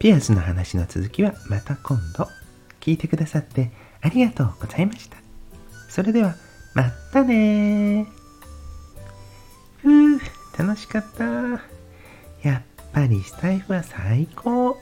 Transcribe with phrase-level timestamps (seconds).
[0.00, 2.26] ピアスの話の続きはまた今度。
[2.80, 5.18] 聞いてくださってありがとうございました。
[5.90, 6.36] それでは、
[6.74, 8.06] またね
[9.82, 10.18] ふう、
[10.58, 11.24] 楽しかった。
[12.42, 12.62] やっ
[12.94, 14.78] ぱりスタイフは最高。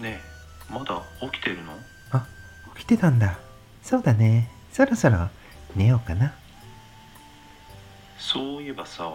[0.00, 1.74] ねえまだ起きてるの？
[2.10, 2.26] あ、
[2.74, 3.38] 起きてたんだ。
[3.82, 4.50] そうだね。
[4.72, 5.28] そろそろ
[5.76, 6.32] 寝ようかな。
[8.18, 9.12] そういえばさ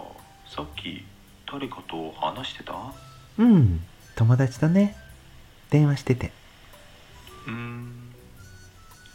[0.47, 1.03] さっき
[1.51, 2.73] 誰かと話してた？
[3.37, 3.81] うん、
[4.15, 4.95] 友達とね、
[5.69, 6.31] 電話してて。
[7.47, 8.13] うーん。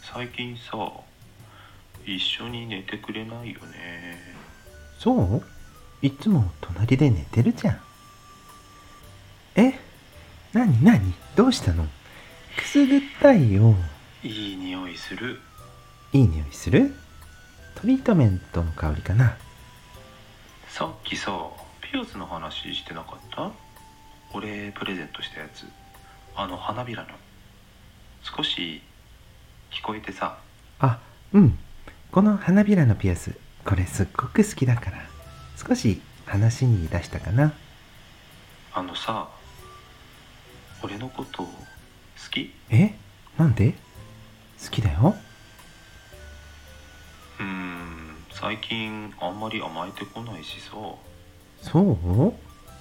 [0.02, 0.90] 最近さ
[2.06, 4.18] 一緒に寝てくれないよね。
[4.98, 5.42] そう？
[6.00, 7.80] いつも隣で寝てるじゃん。
[9.56, 9.78] え？
[10.52, 11.86] なになにどうしたの？
[12.56, 13.74] くすぐったいよ。
[14.22, 15.40] いい匂いする。
[16.12, 16.94] いい匂いする？
[17.74, 19.36] トリートメントの香りかな。
[20.68, 21.32] さっきさ
[21.90, 23.50] ピアスの話してなかった？
[24.34, 25.66] 俺プレゼントしたやつ。
[26.36, 27.08] あの花びらの。
[28.22, 28.82] 少し
[29.70, 30.38] 聞こえてさ。
[30.80, 30.98] あ、
[31.32, 31.58] うん。
[32.12, 34.98] この花びらのピアス、これすっごく好きだから、
[35.56, 37.54] 少し話に出したかな。
[38.74, 39.28] あのさ
[40.82, 41.48] 俺のこと好
[42.30, 42.52] き？
[42.68, 42.94] え？
[43.38, 43.72] なんで？
[44.62, 45.16] 好きだよ。
[47.40, 50.72] うーん最近あんまり甘えてこないしさ
[51.62, 52.32] そう？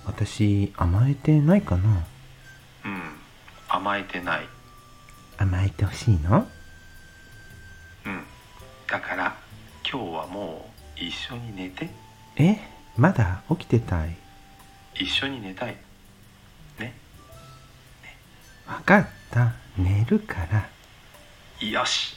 [0.05, 2.05] 私、甘えてないかな？
[2.85, 3.01] うん。
[3.67, 4.47] 甘えてない。
[5.37, 6.47] 甘えてほしいの？
[8.05, 8.23] うん。
[8.87, 9.35] だから
[9.89, 11.89] 今日はもう一緒に寝て。
[12.37, 12.57] え？
[12.97, 14.15] まだ起きてたい？
[14.95, 15.75] 一緒に寝たい。
[16.79, 16.95] ね。
[18.65, 19.53] わかった。
[19.77, 20.69] 寝るから。
[21.67, 22.15] よし。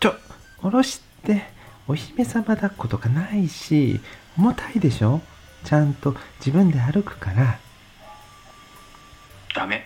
[0.00, 0.14] ちょ、
[0.62, 1.42] 下ろして。
[1.88, 4.00] お姫様抱っことかないし、
[4.36, 5.20] 重たいでしょ？
[5.64, 7.58] ちゃんと自分で歩くから。
[9.54, 9.84] ダメ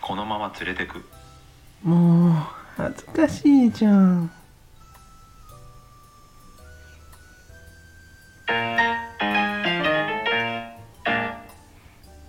[0.00, 1.04] このまま連れてく
[1.82, 2.32] もう、
[2.76, 4.30] 恥ずかしいじゃん。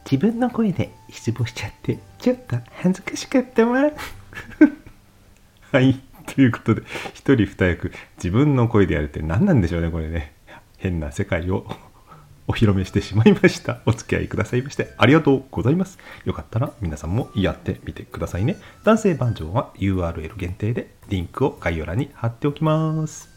[0.05, 3.89] 自分の声で失望しちゃって、ちょっと恥ずかしかったわ。
[5.71, 5.99] はい。
[6.27, 6.83] ということで、
[7.13, 10.33] 一人二役、自分の声でやるって何なんでしょうね、これね。
[10.77, 11.65] 変な世界を
[12.47, 13.79] お披露目してしまいました。
[13.85, 15.97] お付き合いくださいまして、ありがとうございます。
[16.25, 18.57] よかったら皆さんもやってみてくださいね。
[18.83, 23.32] 男性バンジョーは URL 限定で、リンクを概要欄に貼っておきます。